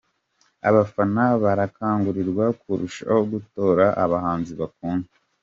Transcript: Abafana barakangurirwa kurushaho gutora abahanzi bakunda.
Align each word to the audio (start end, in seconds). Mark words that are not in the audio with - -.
Abafana 0.69 1.23
barakangurirwa 1.43 2.45
kurushaho 2.61 3.21
gutora 3.31 3.85
abahanzi 4.03 4.53
bakunda. 4.61 5.09